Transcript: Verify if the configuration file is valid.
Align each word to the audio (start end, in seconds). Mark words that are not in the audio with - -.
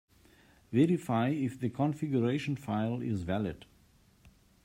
Verify 0.71 1.29
if 1.29 1.59
the 1.59 1.69
configuration 1.69 2.55
file 2.55 3.03
is 3.03 3.21
valid. 3.21 3.67